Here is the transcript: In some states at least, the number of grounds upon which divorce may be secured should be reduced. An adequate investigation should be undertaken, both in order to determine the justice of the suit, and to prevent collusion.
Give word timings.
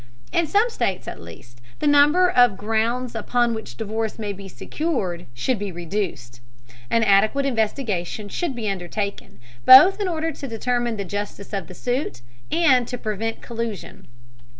In 0.33 0.47
some 0.47 0.67
states 0.71 1.07
at 1.07 1.21
least, 1.21 1.61
the 1.77 1.85
number 1.85 2.27
of 2.27 2.57
grounds 2.57 3.13
upon 3.13 3.53
which 3.53 3.77
divorce 3.77 4.17
may 4.17 4.33
be 4.33 4.47
secured 4.47 5.27
should 5.35 5.59
be 5.59 5.71
reduced. 5.71 6.41
An 6.89 7.03
adequate 7.03 7.45
investigation 7.45 8.27
should 8.27 8.55
be 8.55 8.67
undertaken, 8.67 9.37
both 9.63 10.01
in 10.01 10.07
order 10.07 10.31
to 10.31 10.47
determine 10.47 10.97
the 10.97 11.05
justice 11.05 11.53
of 11.53 11.67
the 11.67 11.75
suit, 11.75 12.21
and 12.51 12.87
to 12.87 12.97
prevent 12.97 13.43
collusion. 13.43 14.07